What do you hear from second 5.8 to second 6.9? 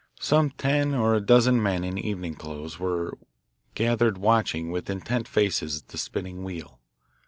the spinning wheel.